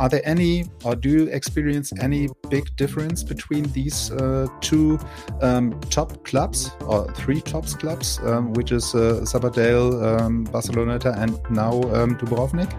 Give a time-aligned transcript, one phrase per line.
[0.00, 4.98] Are there any, or do you experience any big difference between these uh, two
[5.42, 11.38] um, top clubs, or three top clubs, um, which is uh, Sabadell, um, Barceloneta, and
[11.50, 12.72] now um, Dubrovnik?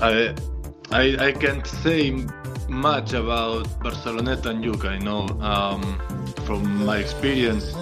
[0.00, 0.36] I,
[0.92, 2.14] I I can't say
[2.68, 4.86] much about Barceloneta and Jug.
[4.86, 5.98] I know um,
[6.46, 7.72] from my experience.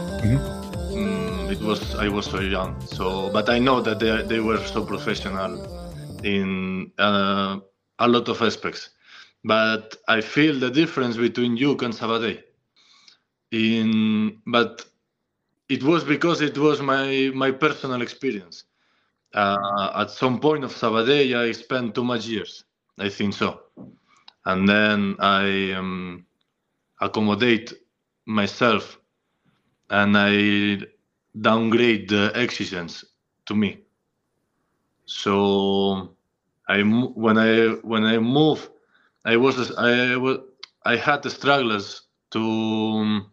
[0.89, 4.65] mm, it was I was very young, so but I know that they they were
[4.65, 5.53] so professional
[6.25, 7.61] in uh,
[8.01, 8.91] a lot of aspects.
[9.45, 12.43] But I feel the difference between Jug and Sabadell.
[13.53, 14.85] In but
[15.69, 18.65] it was because it was my my personal experience.
[19.35, 22.65] Uh, at some point of Sabadell, I spent too much years.
[22.99, 23.61] I think so,
[24.47, 26.27] and then I um,
[27.01, 27.73] accommodate
[28.27, 29.01] myself,
[29.91, 30.79] and I
[31.41, 33.05] downgrade the exigence
[33.47, 33.85] to me.
[35.07, 36.17] So
[36.71, 37.51] I when I
[37.83, 38.71] when I move,
[39.25, 40.39] I was I was
[40.85, 43.31] I had the struggles to um,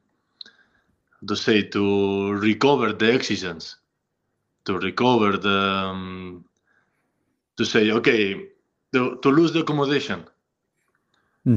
[1.27, 3.75] to say to recover the exigence,
[4.65, 5.59] to recover the
[5.91, 6.45] um,
[7.57, 8.47] to say okay
[8.93, 10.25] to, to lose the accommodation.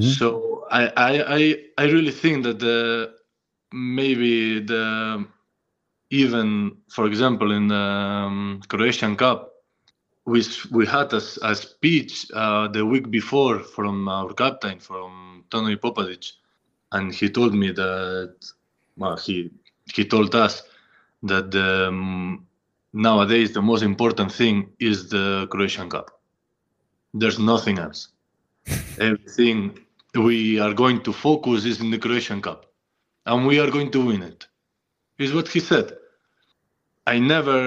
[0.00, 1.42] So I, I I
[1.78, 3.14] I really think that the
[3.72, 5.26] maybe the
[6.10, 9.50] even for example in the um, Croatian Cup
[10.30, 16.24] we we had a speech uh, the week before from our captain from Toni Popadić,
[16.92, 18.34] and he told me that
[18.96, 19.50] well he
[19.96, 20.62] he told us
[21.30, 22.46] that the, um,
[22.92, 26.08] nowadays the most important thing is the Croatian Cup.
[27.12, 28.08] There's nothing else.
[28.98, 29.56] Everything
[30.14, 32.60] we are going to focus is in the Croatian Cup,
[33.26, 34.46] and we are going to win it.
[35.18, 35.88] Is what he said.
[37.06, 37.58] I never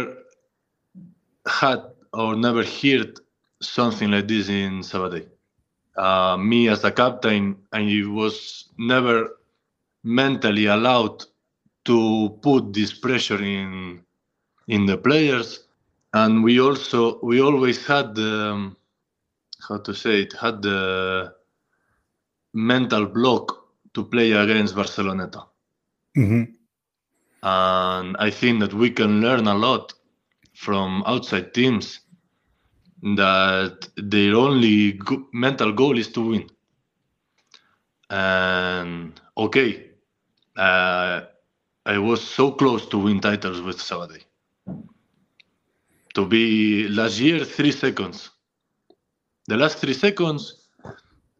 [1.45, 3.19] had or never heard
[3.61, 5.27] something like this in Sabadell.
[5.95, 9.37] Uh, me as a captain, and I was never
[10.03, 11.23] mentally allowed
[11.85, 14.01] to put this pressure in
[14.67, 15.65] in the players,
[16.13, 18.77] and we also we always had the um,
[19.67, 21.33] how to say it had the
[22.53, 23.45] mental block
[23.93, 25.45] to play against Barceloneta.
[26.15, 26.43] Hmm
[27.43, 29.93] and I think that we can learn a lot
[30.53, 31.99] from outside teams
[33.03, 36.49] that their only go- mental goal is to win.
[38.09, 39.91] And okay,
[40.57, 41.21] uh,
[41.85, 44.23] I was so close to win titles with Sabadell.
[46.15, 48.29] To be last year, three seconds.
[49.47, 50.69] The last three seconds,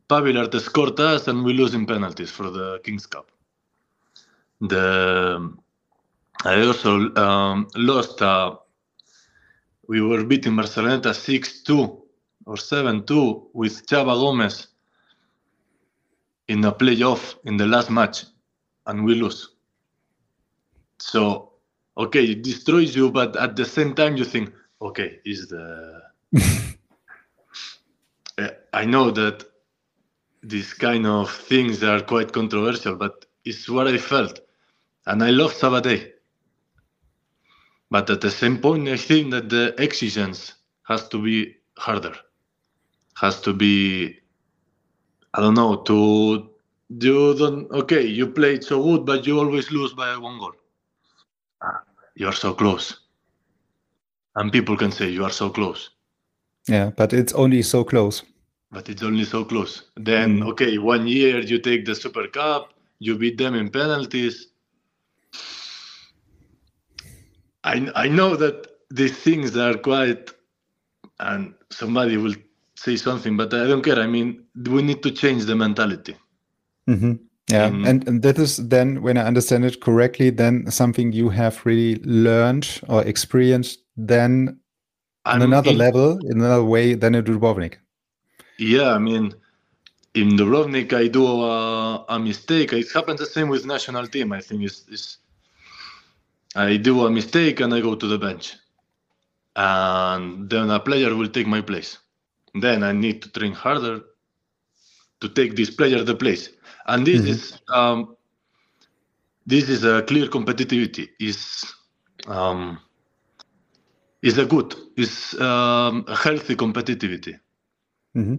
[0.09, 3.31] Pavilart scored us and we lose in penalties for the Kings Cup.
[4.61, 5.53] The
[6.43, 8.21] I also um, lost.
[8.21, 8.57] Uh,
[9.87, 12.03] we were beating Barcelona 6 2
[12.45, 14.67] or 7 2 with Chava Gomez
[16.47, 18.25] in a playoff in the last match,
[18.85, 19.49] and we lose.
[20.99, 21.53] So,
[21.97, 26.01] okay, it destroys you, but at the same time, you think, okay, is the.
[28.37, 29.45] Uh, I know that
[30.41, 34.39] these kind of things are quite controversial, but it's what I felt.
[35.05, 36.12] And I love Sabadell.
[37.93, 40.53] But at the same point, I think that the exigence
[40.89, 42.15] has to be harder.
[43.21, 44.17] Has to be,
[45.35, 46.49] I don't know, to
[46.89, 48.03] you don't okay.
[48.19, 50.55] You played so good, but you always lose by one goal.
[51.61, 51.83] Ah,
[52.15, 52.85] You are so close,
[54.35, 55.91] and people can say you are so close,
[56.67, 58.23] Yeah, but it's only so close.
[58.71, 59.83] but it's only so close.
[60.09, 64.47] Then okay, one year you take the Super Cup, you beat them in penalties.
[67.63, 70.29] I I know that these things are quite,
[71.19, 72.35] and somebody will
[72.75, 73.99] say something, but I don't care.
[73.99, 76.15] I mean, we need to change the mentality.
[76.87, 77.13] hmm
[77.49, 77.87] Yeah, Mhm.
[77.89, 81.95] and, and that is then, when I understand it correctly, then something you have really
[82.03, 84.59] learned or experienced then
[85.25, 87.75] on I'm another level, in another way than in Dubrovnik.
[88.57, 89.33] Yeah, I mean,
[90.13, 92.71] in Dubrovnik, I do a, a mistake.
[92.73, 94.31] It happens the same with national team.
[94.31, 95.17] I think it's, it's
[96.55, 98.53] I do a mistake and I go to the bench,
[99.55, 101.97] and then a player will take my place.
[102.53, 104.01] Then I need to train harder,
[105.21, 106.49] to take this player the place,
[106.87, 107.31] and this mm-hmm.
[107.31, 108.15] is um,
[109.45, 111.09] this is a clear competitivity.
[111.19, 111.65] Is
[112.27, 112.79] um,
[114.21, 117.39] is a good, is um, a healthy competitivity.
[118.15, 118.35] Mm-hmm.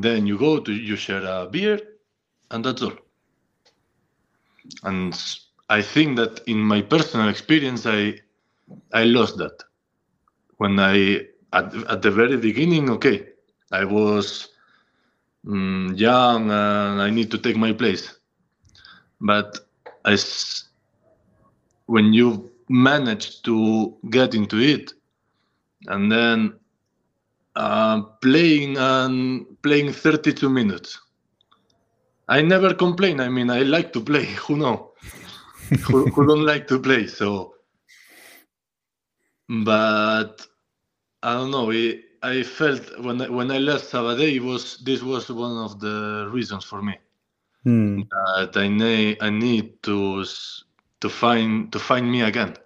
[0.00, 1.80] Then you go to you share a beer,
[2.50, 2.92] and that's all.
[4.82, 5.14] And
[5.68, 8.20] I think that in my personal experience, I
[8.92, 9.62] I lost that
[10.58, 12.90] when I at, at the very beginning.
[12.90, 13.28] Okay,
[13.72, 14.48] I was
[15.48, 18.18] um, young and I need to take my place,
[19.20, 19.58] but
[20.04, 20.64] as
[21.86, 24.92] when you manage to get into it,
[25.86, 26.54] and then
[27.56, 31.00] uh, playing and playing 32 minutes.
[32.28, 33.20] I never complain.
[33.20, 34.24] I mean, I like to play.
[34.46, 34.92] Who know?
[35.86, 37.06] who, who don't like to play?
[37.06, 37.54] So,
[39.48, 40.46] but
[41.22, 41.70] I don't know.
[41.70, 46.28] It, I felt when I, when I left Sabadell, was this was one of the
[46.32, 46.98] reasons for me
[47.62, 48.02] hmm.
[48.10, 50.24] that I need I need to
[51.00, 52.56] to find to find me again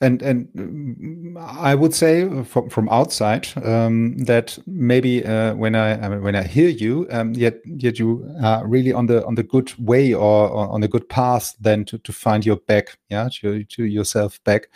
[0.00, 6.04] and and mm, I would say from from outside um, that maybe uh, when I,
[6.04, 9.34] I mean, when I hear you, um, yet yet you are really on the on
[9.34, 12.98] the good way or, or on a good path then to, to find your back,
[13.08, 14.68] yeah, to to yourself back.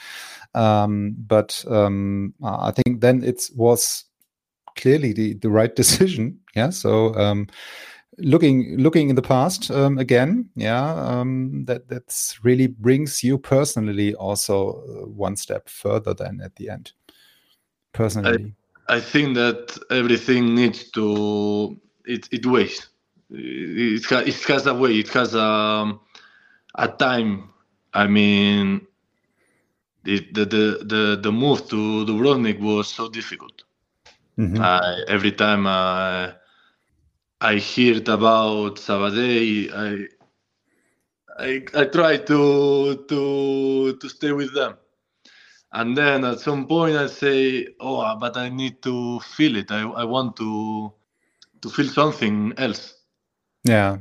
[0.54, 4.04] Um, but um, I think then it was
[4.76, 6.70] clearly the the right decision, yeah.
[6.70, 7.48] So um,
[8.18, 14.14] looking looking in the past um, again yeah um, that that's really brings you personally
[14.14, 16.92] also uh, one step further than at the end.
[17.92, 18.54] Personally.
[18.88, 22.88] I, I think that everything needs to it, it weighs.
[23.30, 25.98] It, ha, it has a way it has a,
[26.74, 27.50] a time.
[27.94, 28.86] I mean
[30.04, 33.64] the, the the the, the move to Dubrovnik was so difficult.
[34.38, 34.62] Mm-hmm.
[34.62, 36.32] I, every time I
[37.40, 40.08] I heard about Sabadell, I
[41.38, 44.74] I, I try to to to stay with them,
[45.72, 49.70] and then at some point I say, "Oh, ah, but I need to feel it.
[49.70, 50.92] I, I want to
[51.62, 52.94] to feel something else."
[53.62, 53.98] Yeah,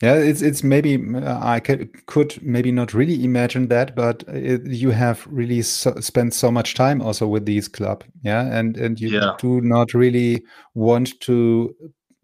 [0.00, 0.14] yeah.
[0.14, 4.92] It's it's maybe uh, I could could maybe not really imagine that, but it, you
[4.92, 9.10] have really so, spent so much time also with these club, yeah, and and you
[9.10, 9.36] yeah.
[9.38, 10.42] do not really
[10.74, 11.74] want to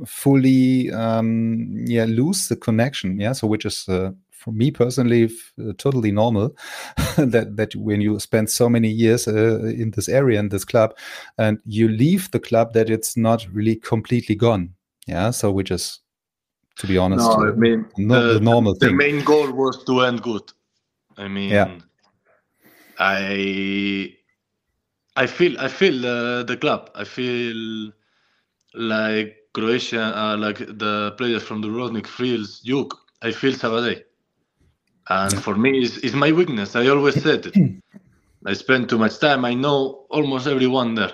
[0.06, 4.10] fully um, yeah lose the connection yeah so which is uh,
[4.40, 5.30] for me personally
[5.60, 6.56] uh, totally normal
[7.16, 10.96] that that when you spend so many years uh, in this area in this club
[11.38, 14.72] and you leave the club that it's not really completely gone
[15.06, 16.00] yeah so which is
[16.78, 18.96] to be honest no, I mean, not the, the normal the thing.
[18.96, 20.52] main goal was to end good
[21.18, 21.78] i mean yeah.
[22.98, 24.14] i
[25.16, 27.92] i feel i feel uh, the club i feel
[28.74, 34.02] like Croatia, uh, like the players from the Dubrovnik feels Jug, I feel Sabadell.
[35.08, 36.76] And for me, it's, it's my weakness.
[36.76, 37.56] I always said it.
[38.46, 39.44] I spend too much time.
[39.44, 41.12] I know almost everyone there.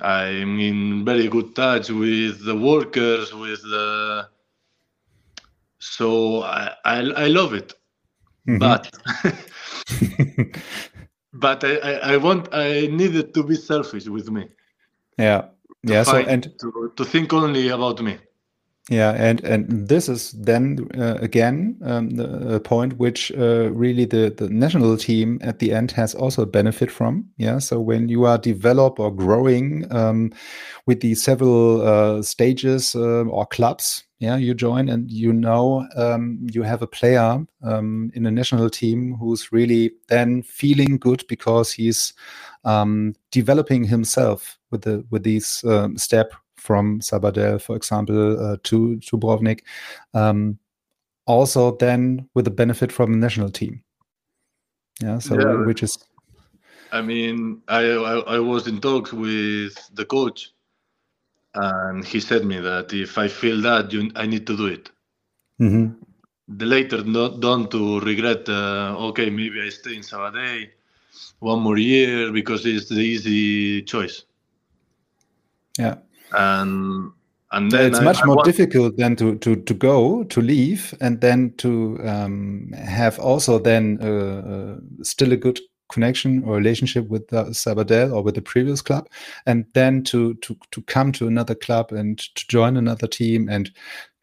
[0.00, 4.28] I'm in very good touch with the workers, with the.
[5.78, 7.72] So I I, I love it,
[8.48, 8.58] mm-hmm.
[8.58, 8.90] but
[11.32, 14.48] but I, I I want I needed to be selfish with me.
[15.18, 15.46] Yeah
[15.86, 18.18] yeah so and to, to think only about me.
[18.88, 24.32] Yeah and and this is then uh, again um, the point which uh, really the
[24.36, 27.24] the national team at the end has also benefit from.
[27.36, 30.32] Yeah so when you are develop or growing um,
[30.86, 36.38] with the several uh, stages uh, or clubs yeah you join and you know um,
[36.50, 41.72] you have a player um, in a national team who's really then feeling good because
[41.72, 42.14] he's
[42.64, 48.96] um, developing himself with the with these um, step from Sabadell, for example, uh, to
[48.96, 49.60] Dubrovnik.
[50.14, 50.58] Um,
[51.26, 53.82] also, then with the benefit from the national team.
[55.02, 55.66] Yeah, so yeah.
[55.66, 55.98] which is.
[56.92, 60.52] I mean, I, I, I was in talks with the coach,
[61.54, 64.90] and he said me that if I feel that, you, I need to do it.
[65.60, 66.00] Mm-hmm.
[66.48, 68.48] The later, not done to regret.
[68.48, 70.68] Uh, okay, maybe I stay in Sabadell
[71.40, 74.25] one more year because it's the easy choice.
[75.78, 75.96] Yeah.
[76.32, 77.12] And
[77.52, 80.94] and then it's I, much I more difficult than to, to to go to leave
[81.00, 87.08] and then to um, have also then uh, uh, still a good connection or relationship
[87.08, 89.08] with the Sabadell or with the previous club,
[89.46, 93.70] and then to to to come to another club and to join another team and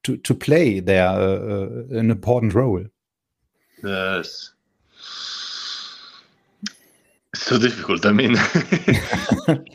[0.03, 2.83] to to play there uh, uh an important role.
[3.83, 4.51] Yes,
[7.35, 8.05] so difficult.
[8.05, 8.35] I mean,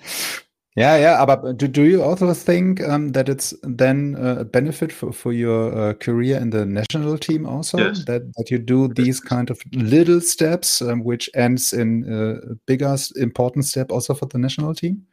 [0.77, 5.13] Yeah, yeah, but do, do you also think um, that it's then a benefit for,
[5.13, 8.05] for your uh, career in the national team also Yes.
[8.05, 12.97] that, that you do these kind of little steps um, which ends in a bigger
[13.17, 15.05] important step also for the national team?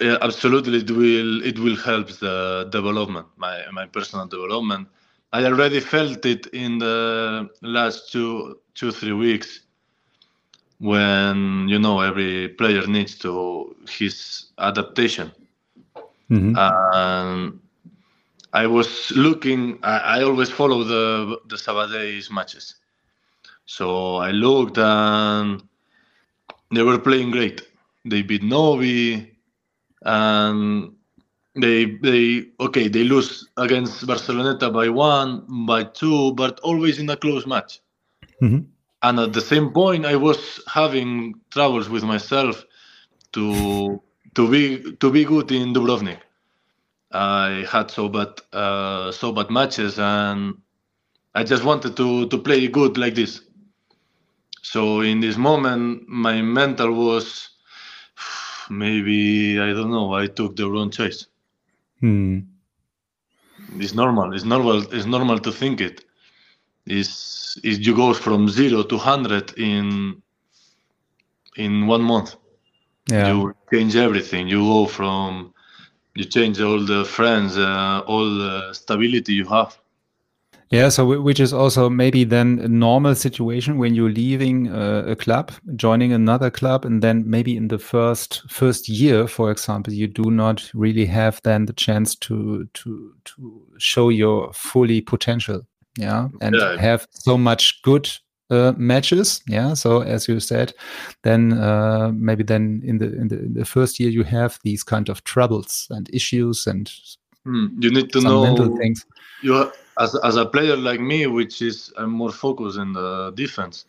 [0.00, 0.78] Yeah, absolutely.
[0.78, 4.88] It will it will help the development, my my personal development.
[5.32, 9.60] I already felt it in the last two two three weeks
[10.78, 15.32] when you know every player needs to his adaptation.
[16.30, 16.54] Mhm.
[16.56, 17.60] And
[18.52, 19.78] I was looking.
[19.82, 22.76] I, I always follow the the Sabadell's matches,
[23.66, 25.62] so I looked and
[26.72, 27.62] they were playing great.
[28.04, 29.32] They beat Novi,
[30.02, 30.94] and
[31.54, 37.16] they they okay they lose against Barceloneta by one, by two, but always in a
[37.16, 37.80] close match.
[38.40, 38.73] Mhm.
[39.04, 42.64] And at the same point, I was having troubles with myself
[43.34, 44.00] to
[44.34, 46.20] to be to be good in Dubrovnik.
[47.12, 50.54] I had so bad uh, so bad matches, and
[51.34, 53.42] I just wanted to to play good like this.
[54.62, 57.50] So in this moment, my mental was
[58.70, 60.14] maybe I don't know.
[60.14, 61.26] I took the wrong choice.
[62.00, 62.38] Hmm.
[63.76, 64.32] It's normal.
[64.32, 64.76] It's normal.
[64.96, 66.06] It's normal to think it.
[66.86, 70.22] Is is you go from zero to hundred in
[71.56, 72.36] in one month.
[73.10, 73.32] Yeah.
[73.32, 74.48] You change everything.
[74.48, 75.54] You go from
[76.14, 79.78] you change all the friends, uh, all the stability you have.
[80.70, 85.14] Yeah, so which is also maybe then a normal situation when you're leaving uh, a
[85.14, 90.08] club, joining another club, and then maybe in the first first year, for example, you
[90.08, 95.64] do not really have then the chance to to to show your fully potential,
[95.98, 96.76] yeah, and Yeah.
[96.80, 98.08] have so much good
[98.50, 99.74] uh, matches, yeah.
[99.74, 100.72] So as you said,
[101.22, 104.82] then uh, maybe then in the in the in the first year you have these
[104.84, 106.90] kind of troubles and issues and
[107.46, 109.04] Hmm, You need to know mental things.
[109.42, 113.32] you ha- as as a player like me, which is I'm more focused in the
[113.34, 113.84] defense.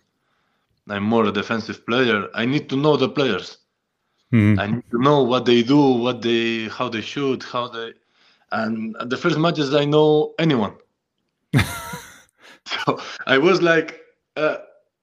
[0.89, 2.27] I'm more a defensive player.
[2.33, 3.57] I need to know the players.
[4.31, 4.59] Hmm.
[4.59, 7.93] I need to know what they do, what they, how they shoot, how they,
[8.51, 10.73] and the first matches I know anyone.
[12.85, 14.01] so I was like,
[14.35, 14.57] uh,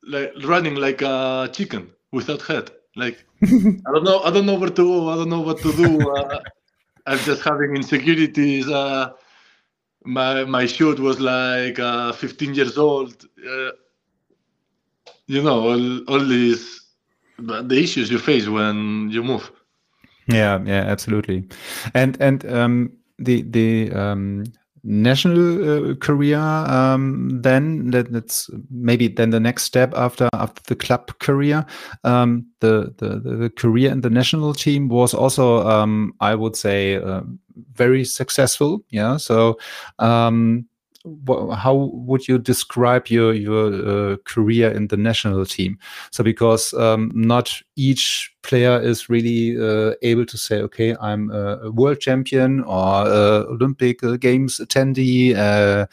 [0.06, 2.70] like running like a chicken without head.
[2.96, 5.08] Like I don't know, I don't know where to go.
[5.08, 6.10] I don't know what to do.
[6.10, 6.40] Uh,
[7.06, 8.68] I'm just having insecurities.
[8.68, 9.12] Uh,
[10.04, 13.26] my my shoot was like uh, 15 years old.
[13.38, 13.70] Uh,
[15.26, 16.80] you know, all, all these
[17.38, 19.50] the issues you face when you move.
[20.26, 21.48] Yeah, yeah, absolutely.
[21.94, 24.44] And and um, the the um,
[24.84, 30.76] national uh, career um, then that, that's maybe then the next step after after the
[30.76, 31.64] club career.
[32.04, 36.96] Um, the, the the career in the national team was also um, I would say
[36.96, 37.22] uh,
[37.74, 38.84] very successful.
[38.90, 39.58] Yeah, so.
[39.98, 40.66] Um,
[41.56, 45.78] how would you describe your your uh, career in the national team?
[46.10, 51.70] So because um, not each player is really uh, able to say, okay, I'm a,
[51.70, 55.34] world champion or uh, Olympic uh, Games attendee.
[55.36, 55.86] Uh,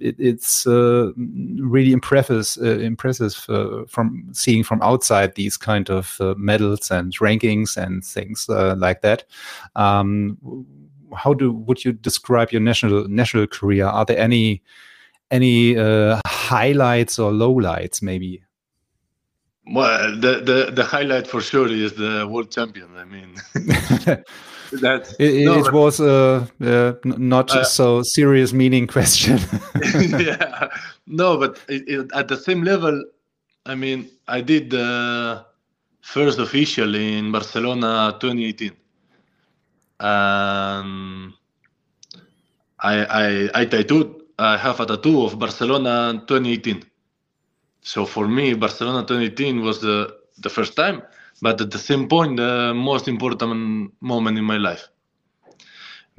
[0.00, 3.34] it, it's really impressive, impressive
[3.88, 9.24] from seeing from outside these kind of medals and rankings and things like that.
[9.74, 10.38] Um,
[11.14, 13.86] how do would you describe your national national career?
[13.86, 14.62] Are there any
[15.30, 18.42] any uh, highlights or lowlights maybe?
[19.68, 22.96] Well, the, the the highlight for sure is the world champion.
[22.96, 23.34] I mean,
[24.80, 29.38] that It, no, it was a uh, n- not Uh, so serious meaning question.
[30.20, 30.68] yeah,
[31.06, 33.02] no, but it, it, at the same level,
[33.64, 35.44] I mean, I did the
[36.00, 38.72] first official in Barcelona 2018,
[40.00, 41.32] and
[42.80, 44.22] I I I tattooed.
[44.38, 46.82] I have a tattoo of Barcelona 2018.
[47.82, 51.02] So for me, Barcelona 2018 was the the first time,
[51.40, 54.88] but at the same point, the most important moment in my life,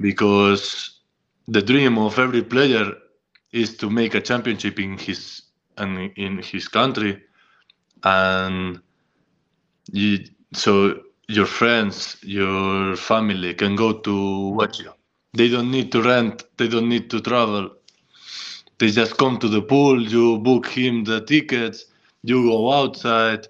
[0.00, 1.00] because
[1.46, 2.92] the dream of every player
[3.52, 5.42] is to make a championship in his
[5.76, 7.22] and in his country,
[8.02, 8.80] and
[9.92, 10.18] you,
[10.52, 14.92] so your friends, your family can go to watch you.
[15.34, 16.44] They don't need to rent.
[16.56, 17.70] They don't need to travel.
[18.78, 20.02] They just come to the pool.
[20.02, 21.84] You book him the tickets.
[22.22, 23.46] You go outside,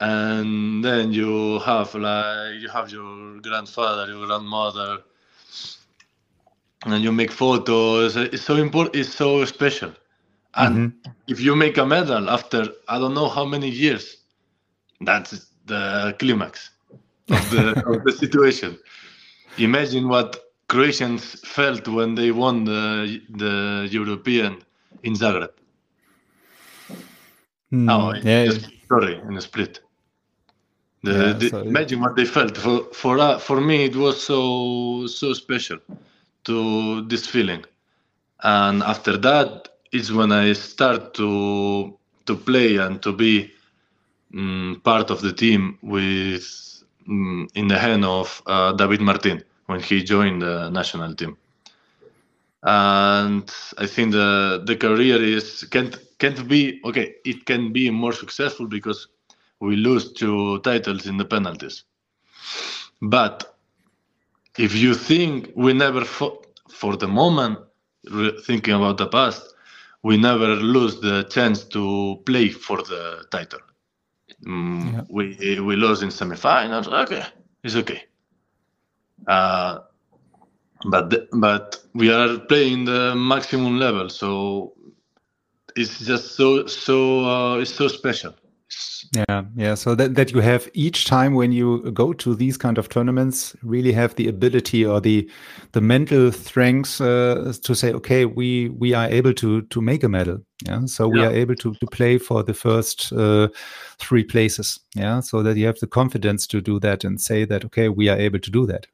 [0.00, 4.98] and then you have like you have your grandfather, your grandmother,
[6.86, 8.16] and you make photos.
[8.16, 8.94] It's so important.
[8.96, 9.92] It's so special.
[10.54, 11.10] And mm-hmm.
[11.26, 14.18] if you make a medal after I don't know how many years,
[15.00, 16.70] that's the climax.
[17.30, 18.78] Of the of the situation.
[19.58, 20.36] Imagine what
[20.68, 24.62] Croatians felt when they won the the European
[25.02, 25.50] in Zagreb.
[27.72, 28.50] Mm, Oh, yeah,
[28.90, 29.80] sorry, in a Split.
[31.02, 32.56] The, Yeah, the- so- imagine what they felt.
[32.56, 35.78] For for uh, for me, it was so so special
[36.44, 37.64] to this feeling,
[38.42, 43.50] and after that, it's when I start to to play and to be
[44.34, 46.44] mm, part of the team with
[47.08, 51.36] in the hand of uh, David Martin when he joined the national team.
[52.62, 57.14] And I think the the career is can't can't be okay.
[57.24, 59.08] It can be more successful because
[59.60, 61.84] we lose two titles in the penalties.
[63.00, 63.54] But
[64.58, 67.58] if you think we never fought for the moment,
[68.44, 69.54] thinking about the past,
[70.02, 73.60] we never lose the chance to play for the title.
[74.46, 75.02] Mm, Yeah.
[75.10, 76.88] We we lost in semifinals.
[77.04, 77.24] Okay,
[77.64, 78.04] it's okay.
[79.26, 79.80] Uh,
[80.90, 84.74] but the- but we are playing the maximum level, so
[85.76, 88.34] it's just so so uh, it's so special.
[89.14, 89.74] Yeah, yeah.
[89.74, 93.56] So that, that you have each time when you go to these kind of tournaments,
[93.62, 95.30] really have the ability or the
[95.72, 100.08] the mental strength uh, to say, okay, we we are able to to make a
[100.08, 100.38] medal.
[100.66, 101.28] Yeah, so we Yeah.
[101.28, 103.48] are able to to play for the first uh,
[103.98, 104.80] three places.
[104.94, 108.08] Yeah, so that you have the confidence to do that and say that, okay, we
[108.10, 108.86] are able to do that.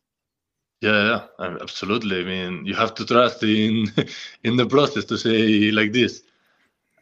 [0.80, 2.20] Yeah, yeah, absolutely.
[2.20, 3.86] I mean, you have to trust in
[4.44, 6.22] in the process to say like this,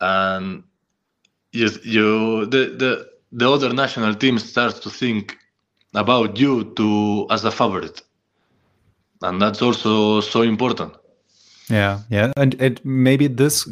[0.01, 0.63] and
[1.53, 5.39] you you the the the other national team starts to think
[5.95, 8.03] about you to as a favorite,
[9.23, 10.95] and that's also so important.
[11.69, 13.65] Yeah, yeah, and and maybe this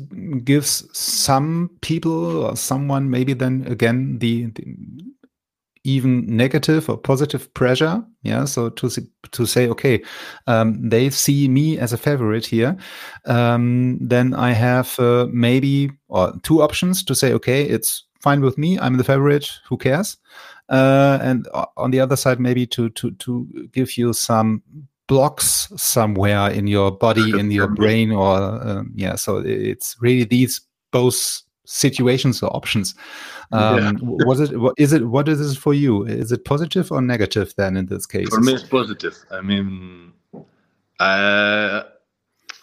[0.45, 4.77] gives some people or someone maybe then again the, the
[5.85, 8.05] even negative or positive pressure.
[8.23, 8.91] Yeah, so to
[9.33, 10.03] to say okay,
[10.47, 12.77] um, they see me as a favorite here,
[13.27, 18.59] um, then I have uh, maybe or two options to say okay, it's fine with
[18.59, 18.79] me.
[18.79, 19.51] I'm the favorite.
[19.69, 20.17] Who cares?
[20.69, 24.63] Uh, and on the other side, maybe to to to give you some
[25.07, 29.17] blocks somewhere in your body, in your brain, or um, yeah.
[29.17, 30.61] So it's really these
[30.93, 32.95] both situations or options.
[33.53, 33.93] Um, Yeah.
[34.01, 34.59] Was it?
[34.59, 35.07] What is it?
[35.07, 36.05] What is this for you?
[36.05, 38.29] Is it positive or negative then in this case?
[38.29, 39.17] For me, it's positive.
[39.31, 40.13] I mean,
[40.99, 41.85] I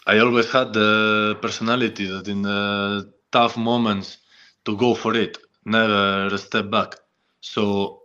[0.06, 4.18] I always had the personality that in the tough moments
[4.64, 6.94] to go for it, never step back.
[7.40, 8.02] So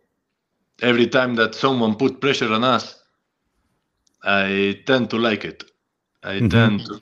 [0.82, 3.04] every time that someone put pressure on us,
[4.24, 5.64] I tend to like it.
[6.24, 6.50] I Mhm.
[6.50, 7.00] tend to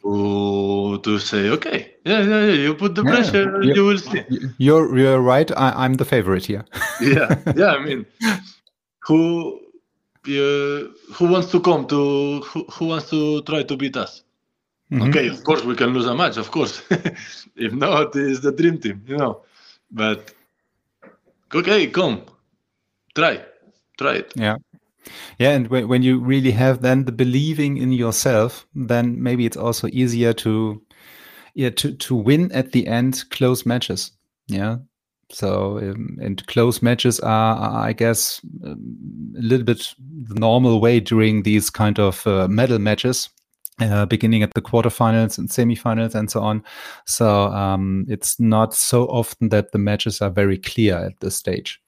[1.03, 4.23] to say, okay, yeah, yeah, yeah, you put the Yeah, pressure, you will see.
[4.57, 5.49] You're you're right.
[5.57, 6.65] I, I'm the favorite here.
[7.01, 7.71] yeah, yeah.
[7.73, 8.05] I mean,
[9.07, 9.59] who
[10.27, 14.23] uh, who wants to come to who, who wants to try to beat us?
[14.91, 15.09] Mhm.
[15.09, 16.83] Okay, of course we can lose a match, of course.
[17.55, 19.43] if not, it's the dream team, you know.
[19.89, 20.33] But
[21.53, 22.25] okay, come,
[23.15, 23.41] try,
[23.97, 24.33] try it.
[24.35, 24.57] Yeah.
[25.39, 29.57] Yeah, and when, when you really have then the believing in yourself, then maybe it's
[29.57, 30.81] also easier to
[31.53, 34.11] yeah to to win at the end close matches.
[34.47, 34.77] Yeah.
[35.33, 39.93] So um, and close matches are, are, I guess, um, a little bit
[40.27, 43.29] the normal way during these kind of uh, medal matches.
[43.79, 46.63] Uh, beginning at the quarterfinals and semifinals and so on.
[47.07, 51.81] So um, it's not so often that the matches are very clear at this stage.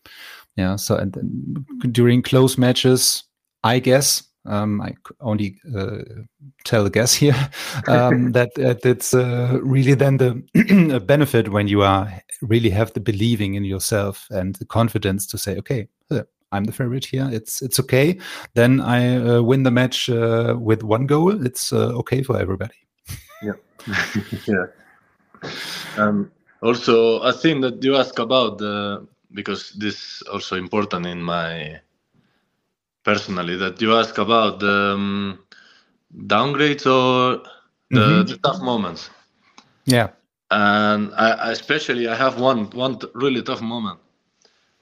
[0.55, 0.77] Yeah.
[0.77, 3.23] So and then during close matches,
[3.63, 5.99] I guess um, I only uh,
[6.63, 7.35] tell a guess here
[7.87, 12.99] um, that, that it's uh, really then the benefit when you are really have the
[12.99, 17.29] believing in yourself and the confidence to say, okay, uh, I'm the favorite here.
[17.31, 18.19] It's it's okay.
[18.53, 21.45] Then I uh, win the match uh, with one goal.
[21.45, 22.75] It's uh, okay for everybody.
[23.41, 24.65] yeah.
[25.97, 31.81] Um, also, I think that you ask about the because this also important in my
[33.03, 35.39] personally that you ask about the um,
[36.27, 37.43] downgrades or
[37.91, 38.27] the, Mhm.
[38.27, 39.09] the tough moments.
[39.85, 40.09] Yeah.
[40.51, 43.99] and I, especially I have one one really tough moment.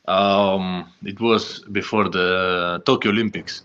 [0.07, 3.63] Um, it was before the Tokyo Olympics.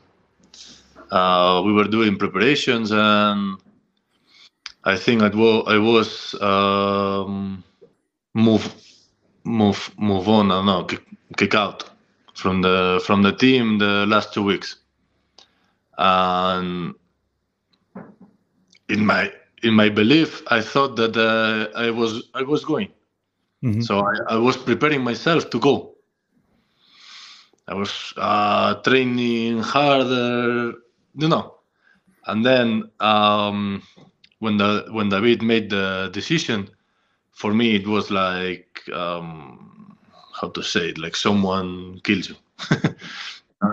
[1.11, 3.59] Uh, we were doing preparations, and
[4.85, 7.65] I think I, wa- I was um,
[8.35, 8.75] move
[9.45, 10.51] move move on.
[10.51, 11.03] I don't know, kick,
[11.37, 11.85] kick out
[12.37, 14.77] from the from the team the last two weeks,
[15.99, 16.95] and
[18.89, 22.93] in my in my belief, I thought that uh, I was I was going.
[23.63, 23.89] Mhm.
[23.89, 25.97] So I, I was preparing myself to go.
[27.69, 30.73] I was uh, training harder,
[31.17, 31.55] you know.
[32.27, 33.83] And then um,
[34.39, 36.71] when the when David made the decision,
[37.33, 39.76] for me it was like um,
[40.41, 42.37] how to say it, like someone kills you.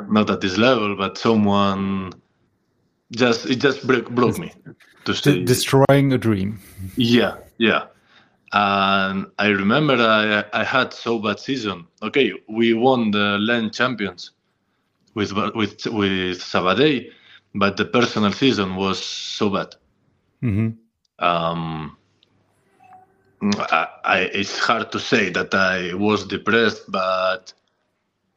[0.09, 2.13] Not at this level, but someone
[3.11, 4.51] just it just broke, broke me
[5.05, 5.43] to stay.
[5.43, 6.59] destroying a dream.
[6.95, 7.85] Yeah, yeah.
[8.53, 11.87] And I remember I I had so bad season.
[12.01, 14.31] Okay, we won the land champions
[15.15, 17.09] with with with Sabadell,
[17.55, 19.75] but the personal season was so bad.
[20.41, 20.69] Mm-hmm.
[21.23, 21.97] Um,
[23.51, 27.53] I, I, it's hard to say that I was depressed, but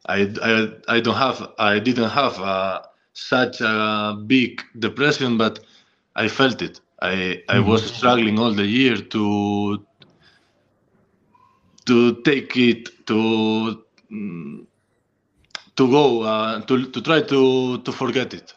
[0.07, 2.81] I, I, I don't have I didn't have uh,
[3.13, 5.59] such a big depression, but
[6.15, 6.81] I felt it.
[7.01, 7.51] I mm-hmm.
[7.51, 9.85] I was struggling all the year to
[11.85, 13.83] to take it to
[15.75, 18.53] to go uh, to to try to to forget it,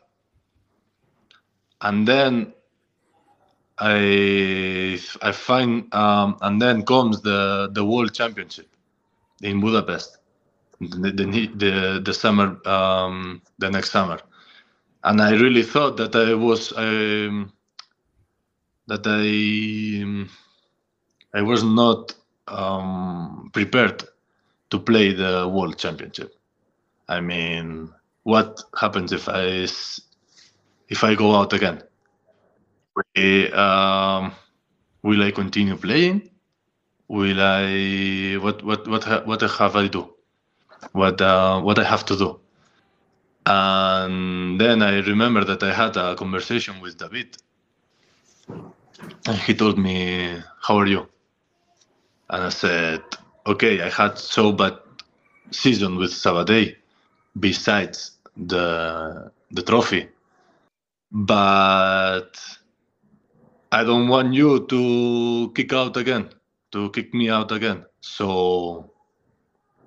[1.82, 2.52] and then
[3.81, 8.69] I I find um, and then comes the the World Championship
[9.43, 10.19] in Budapest,
[10.81, 14.21] the the the, summer um, the next summer,
[15.05, 17.53] and I really thought that I was um,
[18.87, 20.29] that I um,
[21.33, 22.14] I was not
[22.49, 24.05] um, prepared
[24.71, 26.35] to play the World Championship.
[27.09, 27.90] I mean,
[28.25, 29.66] what happens if I
[30.90, 31.83] if I go out again?
[33.53, 34.33] Um,
[35.03, 36.31] will I continue playing?
[37.09, 40.14] Will I what what what what have I do?
[40.92, 42.40] What uh, what I have to do?
[43.46, 47.37] And then I remember that I had a conversation with David,
[49.26, 51.09] and he told me, "How are you?"
[52.31, 53.03] And I said,
[53.46, 54.79] "Okay, I had so bad
[55.50, 56.76] season with Sabadell,
[57.38, 60.09] besides the the trophy,
[61.12, 62.60] but."
[63.72, 66.30] I don't want you to kick out again,
[66.72, 67.85] to kick me out again.
[68.00, 68.92] So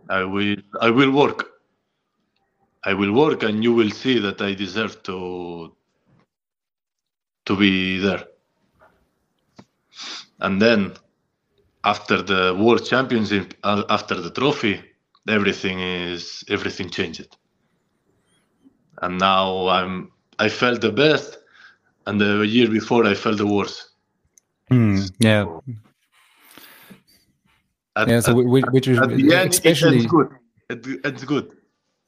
[0.10, 1.50] I will I will work.
[2.86, 5.76] I will work and you will see that I deserve to
[7.46, 8.26] to be there.
[10.39, 10.93] And then
[11.84, 14.82] after the world championship after the trophy
[15.28, 17.38] everything is everything changed
[19.02, 21.39] and now i'm i felt the best
[22.06, 23.89] and the year before I felt the worst.
[24.72, 25.46] Mm, yeah.
[27.96, 28.20] At, yeah.
[28.20, 30.30] So at, which, which is especially it's good.
[30.70, 31.52] It, it's good.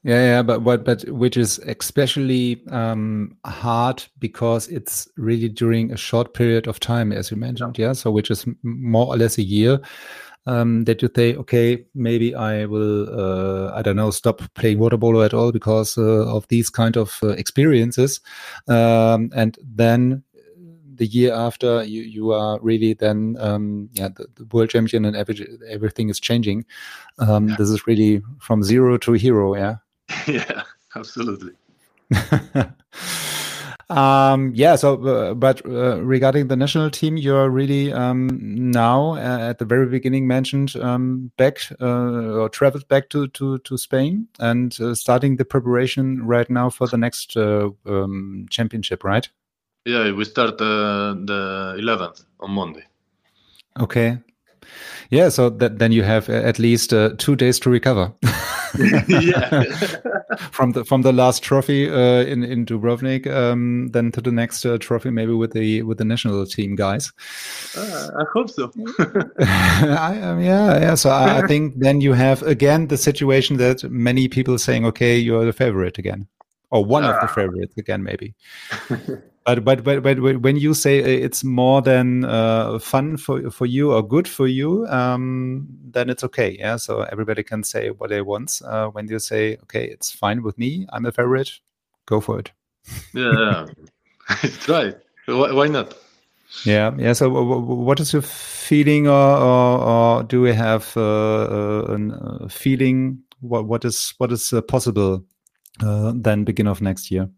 [0.02, 5.96] Yeah, yeah, but but but which is especially um, hard because it's really during a
[5.96, 7.76] short period of time, as you mentioned.
[7.76, 9.80] Yeah, so which is more or less a year.
[10.48, 14.96] Um, that you say, okay, maybe I will, uh, I don't know, stop playing water
[14.96, 18.20] polo at all because uh, of these kind of uh, experiences,
[18.68, 20.22] um, and then
[20.96, 25.16] the year after you you are really then um, yeah the, the, world champion and
[25.16, 26.64] every, everything is changing.
[27.18, 27.56] Um, yeah.
[27.56, 29.54] This is really from zero to hero.
[29.54, 29.76] Yeah.
[30.26, 30.62] yeah,
[30.94, 31.52] absolutely.
[33.88, 34.74] Um, yeah.
[34.76, 38.28] So, uh, but uh, regarding the national team, you're really um,
[38.70, 43.58] now uh, at the very beginning mentioned um, back uh, or traveled back to to
[43.58, 49.04] to Spain and uh, starting the preparation right now for the next uh, um, championship,
[49.04, 49.28] right?
[49.84, 52.84] Yeah, we start the 11th on Monday.
[53.78, 54.18] Okay.
[55.10, 58.12] Yeah, so that, then you have at least two days to recover.
[59.08, 59.64] yeah.
[60.52, 64.64] from the from the last trophy uh, in in Dubrovnik, um, then to the next
[64.64, 67.12] uh, trophy, maybe with the with the national team guys.
[67.76, 68.70] Uh, I hope so.
[69.38, 70.94] I, um, yeah, yeah.
[70.94, 75.16] So I, I, think then you have again the situation that many people saying, okay,
[75.16, 76.26] you're the favorite again,
[76.70, 77.34] or one of the ah.
[77.34, 78.34] favorites again, maybe.
[79.46, 83.92] but but but but when you say it's more than uh, fun for for you
[83.92, 86.56] or good for you, um, then it's okay.
[86.58, 88.60] Yeah, so everybody can say what they want.
[88.64, 91.52] Uh, when you say, okay, it's fine with me, I'm a favorite,
[92.06, 92.50] go for it.
[93.14, 93.66] yeah,
[94.42, 94.96] it's right.
[95.26, 95.94] Why not?
[96.64, 97.12] Yeah, yeah.
[97.12, 102.48] So, what is your feeling, or, or, or do we have uh, uh a uh,
[102.48, 103.22] feeling?
[103.40, 105.24] What what is what is uh, possible
[105.84, 107.28] uh, then beginning of next year?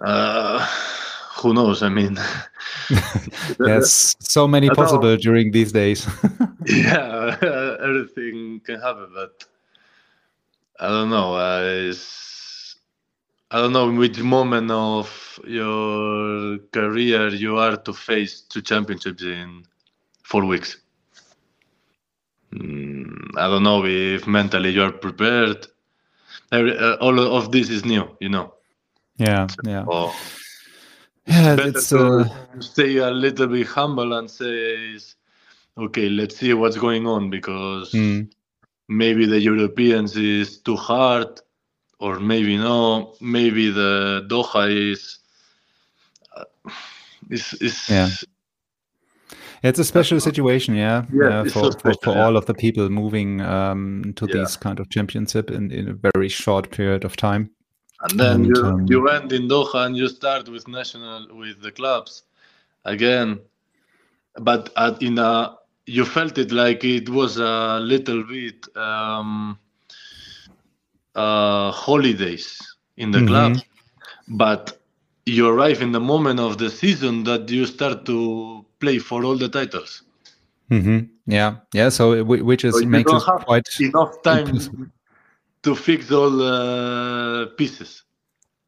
[0.00, 0.66] Uh,
[1.36, 1.82] who knows?
[1.82, 2.18] I mean,
[3.58, 6.06] there's so many possible during these days.
[6.66, 7.36] yeah,
[7.82, 9.44] everything can happen, but
[10.80, 11.34] I don't know.
[11.34, 11.92] Uh,
[13.50, 19.22] I don't know in which moment of your career you are to face two championships
[19.22, 19.64] in
[20.22, 20.78] four weeks.
[22.52, 25.66] Mm, I don't know if mentally you are prepared.
[26.52, 28.54] every, uh, all of this is new, you know.
[29.16, 29.84] Yeah, yeah.
[29.84, 30.12] So
[31.26, 34.98] yeah, better it's to uh, stay a little bit humble and say,
[35.78, 38.28] okay, let's see what's going on because mm,
[38.88, 41.40] maybe the Europeans is too hard,
[41.98, 43.14] or maybe no.
[43.20, 45.18] Maybe the Doha is
[46.36, 46.44] uh,
[47.30, 48.08] is is Yeah.
[49.62, 52.24] it's a special situation, yeah, Yeah, uh, for, so for, special, for yeah.
[52.24, 54.40] all of the people moving um, to Yeah.
[54.40, 57.50] these kind of championship in, in a very short period of time.
[58.00, 61.62] And then And, you um, you end in Doha and you start with national with
[61.62, 62.24] the clubs
[62.84, 63.40] again,
[64.40, 69.58] but at, in a you felt it like it was a little bit um,
[71.14, 72.58] uh, holidays
[72.96, 73.26] in the Mhm.
[73.26, 73.56] club,
[74.28, 74.78] but
[75.26, 79.36] you arrive in the moment of the season that you start to play for all
[79.36, 80.02] the titles.
[80.68, 81.88] hmm Yeah, yeah.
[81.90, 84.86] So which is So makes it quite enough time impossible.
[85.64, 88.02] To fix all the pieces.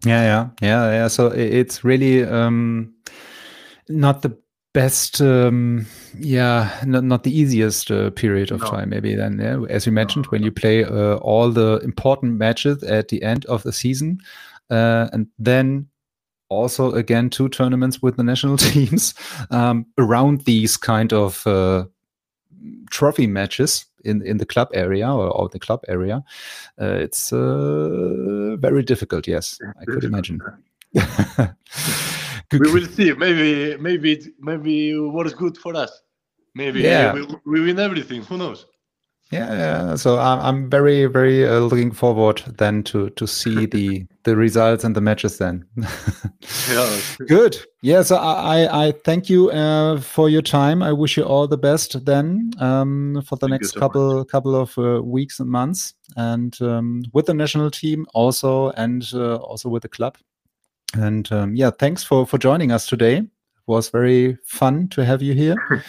[0.04, 1.09] Yeah, yeah, yeah, yeah.
[1.09, 2.94] So it's really um,
[3.88, 4.37] not the
[4.72, 5.87] best, um,
[6.18, 8.66] yeah, not, not the easiest uh, period of No.
[8.66, 8.90] time.
[8.90, 13.09] Maybe then, yeah, as you mentioned, when you play uh, all the important matches at
[13.09, 14.18] the end of the season,
[14.70, 15.88] uh, and then
[16.48, 19.14] also again two tournaments with the national teams
[19.50, 21.85] um, around these kind of uh,
[22.90, 26.22] trophy matches in in the club area or, or the club area.
[26.80, 29.26] Uh, it's uh, very difficult.
[29.28, 30.40] Yes, I could imagine.
[32.52, 33.12] We will see.
[33.12, 36.02] Maybe, maybe, it, maybe it works good for us.
[36.54, 37.12] Maybe Yeah.
[37.12, 38.22] we, we win everything.
[38.22, 38.66] Who knows?
[39.32, 39.96] Yeah, yeah.
[39.96, 44.84] So I'm, I'm very, very uh, looking forward then to to see the the results
[44.84, 45.64] and the matches then.
[46.70, 47.00] Yeah.
[47.26, 47.56] Good.
[47.82, 48.02] Yeah.
[48.02, 50.80] So I I thank you uh, for your time.
[50.80, 54.54] I wish you all the best then um, for the Thank next so couple couple
[54.54, 59.68] of uh, weeks and months, and um, with the national team also, and uh, also
[59.68, 60.16] with the club.
[60.94, 63.16] And um, yeah, thanks for for joining us today.
[63.18, 63.26] It
[63.66, 65.56] was very fun to have you here.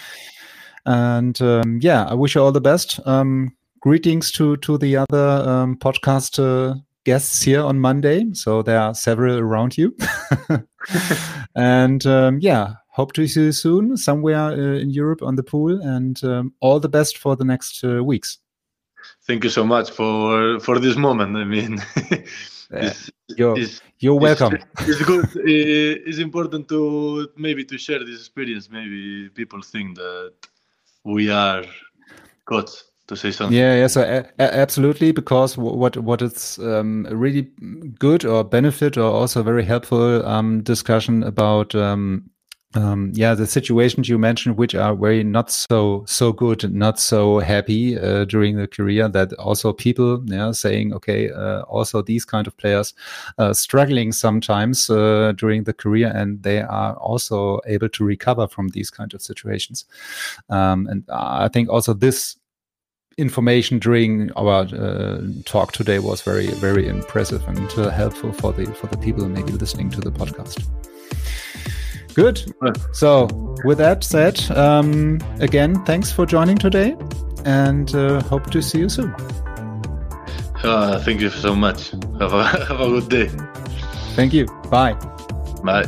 [0.87, 2.99] and um, yeah, I wish you all the best.
[3.05, 8.25] Um, greetings to to the other um, podcast uh, guests here on Monday.
[8.33, 9.95] So there are several around you.
[11.55, 15.81] and um, yeah, hope to see you soon somewhere uh, in Europe on the pool.
[15.81, 18.39] And um, all the best for the next uh, weeks.
[19.27, 21.35] Thank you so much for for this moment.
[21.35, 21.83] I mean,
[22.71, 24.53] it's, You're it's, you're welcome.
[24.53, 25.25] It's, it's good.
[25.35, 28.69] It's important to maybe to share this experience.
[28.69, 30.33] Maybe people think that
[31.07, 31.63] we are
[32.45, 32.69] good
[33.07, 33.57] to say something.
[33.57, 33.87] Yeah, yeah.
[33.87, 37.49] So absolutely, because what what is um, really
[37.97, 42.29] good or benefit or also very helpful um, discussion about um,
[42.75, 47.39] um, yeah the situations you mentioned, which are very not so so good, not so
[47.39, 49.07] happy uh, during the career.
[49.07, 52.93] That also people yeah saying okay, uh, also these kind of players
[53.37, 58.69] uh, struggling sometimes uh, during the career, and they are also able to recover from
[58.69, 59.85] these kind of situations.
[60.49, 62.37] Um, and I think also this
[63.17, 68.65] information during our uh, talk today was very very impressive and uh, helpful for the
[68.75, 70.67] for the people maybe listening to the podcast
[72.17, 72.37] good
[73.01, 73.27] so
[73.63, 76.95] with that said um, again thanks for joining today
[77.45, 79.13] and uh, hope to see you soon
[80.63, 81.91] Ah, thank you so much.
[82.19, 83.27] Have a have a good day.
[84.17, 84.93] thank you bye
[85.63, 85.85] Bye.